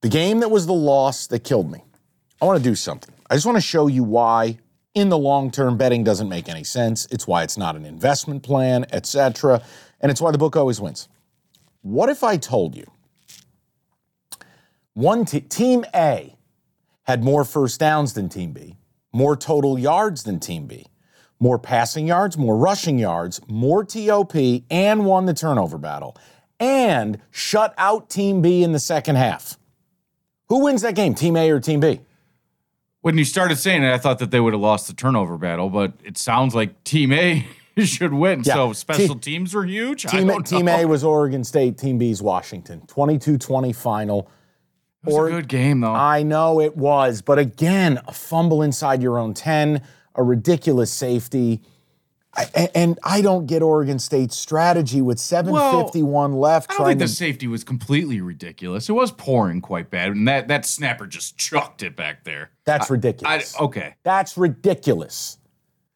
[0.00, 1.82] The game that was the loss that killed me.
[2.40, 3.14] I want to do something.
[3.28, 4.58] I just want to show you why
[4.94, 7.06] in the long term betting doesn't make any sense.
[7.10, 9.62] It's why it's not an investment plan, etc.
[10.00, 11.08] And it's why the book always wins.
[11.82, 12.84] What if I told you
[14.94, 16.36] one team A
[17.04, 18.76] had more first downs than team B,
[19.12, 20.86] more total yards than team B,
[21.40, 24.34] more passing yards, more rushing yards, more TOP,
[24.70, 26.16] and won the turnover battle,
[26.60, 29.56] and shut out team B in the second half?
[30.48, 32.00] Who wins that game, Team A or Team B?
[33.00, 35.70] When you started saying it, I thought that they would have lost the turnover battle,
[35.70, 37.46] but it sounds like Team A
[37.84, 38.42] should win.
[38.44, 38.54] Yeah.
[38.54, 40.04] So special Te- teams were huge.
[40.04, 40.68] Team, team.
[40.68, 42.82] A was Oregon State, Team B is Washington.
[42.86, 44.30] 22 20 final.
[45.06, 45.92] It was a good game though.
[45.92, 49.80] I know it was, but again, a fumble inside your own 10,
[50.16, 51.62] a ridiculous safety.
[52.38, 56.70] I, and- I don't get Oregon State's strategy with 751 left.
[56.70, 58.88] I don't think the to, safety was completely ridiculous.
[58.88, 62.50] It was pouring quite bad, and that that snapper just chucked it back there.
[62.64, 63.60] that's I, ridiculous.
[63.60, 65.38] okay, That's ridiculous.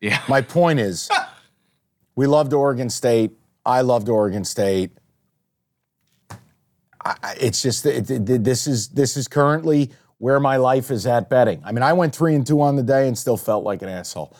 [0.00, 0.20] yeah.
[0.28, 1.08] My point is,
[2.16, 3.30] we loved Oregon State.
[3.64, 4.90] I loved Oregon State.
[7.04, 11.06] I, I- it's just it, it- this is this is currently where my life is
[11.06, 11.60] at betting.
[11.64, 13.88] I mean, I went three and two on the day and still felt like an
[13.88, 14.36] asshole.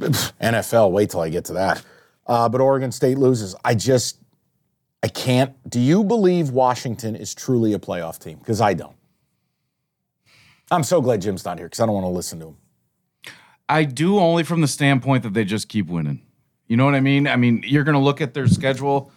[0.00, 1.84] NFL, wait till I get to that.
[2.26, 3.54] Uh, but Oregon State loses.
[3.64, 4.18] I just
[5.02, 5.54] I can't.
[5.68, 8.38] Do you believe Washington is truly a playoff team?
[8.38, 8.96] Because I don't.
[10.70, 12.56] I'm so glad Jim's not here because I don't want to listen to him.
[13.68, 16.22] I do only from the standpoint that they just keep winning.
[16.66, 17.26] You know what I mean?
[17.26, 19.10] I mean, you're going to look at their schedule.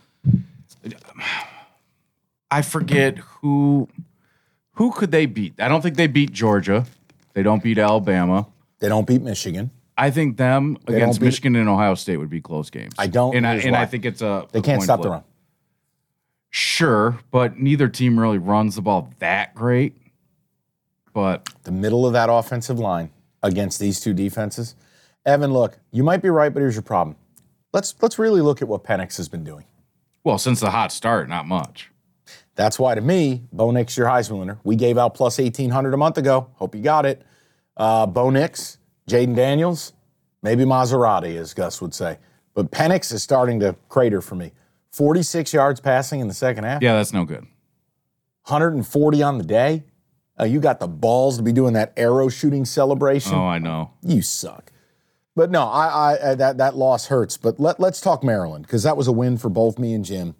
[2.50, 3.88] I forget who
[4.74, 5.54] who could they beat.
[5.60, 6.86] I don't think they beat Georgia.
[7.34, 8.48] They don't beat Alabama.
[8.80, 9.72] They don't beat Michigan.
[10.02, 12.94] I think them against beat- Michigan and Ohio State would be close games.
[12.98, 15.00] I don't, and I, here's and I think it's a They a can't coin stop
[15.00, 15.12] the flip.
[15.14, 15.24] run.
[16.50, 19.96] Sure, but neither team really runs the ball that great.
[21.14, 23.10] But the middle of that offensive line
[23.44, 24.76] against these two defenses.
[25.26, 27.16] Evan, look, you might be right, but here's your problem.
[27.74, 29.66] Let's let's really look at what Penix has been doing.
[30.24, 31.90] well, since the hot start, not much.
[32.56, 34.58] That's why, to me, Bo Nix, your Heisman winner.
[34.64, 36.50] We gave out plus eighteen hundred a month ago.
[36.56, 37.22] Hope you got it.
[37.78, 39.94] Uh, Bo Nix, Jayden Daniels,
[40.42, 42.18] maybe Maserati, as Gus would say.
[42.54, 44.52] But Penix is starting to crater for me.
[44.92, 46.82] Forty-six yards passing in the second half.
[46.82, 47.48] Yeah, that's no good.
[48.46, 49.84] 140 on the day.
[50.40, 53.34] Uh, you got the balls to be doing that arrow shooting celebration.
[53.36, 53.92] Oh, I know.
[54.02, 54.72] You suck.
[55.36, 57.38] But no, I, I, I that that loss hurts.
[57.38, 60.36] But let let's talk Maryland because that was a win for both me and Jim.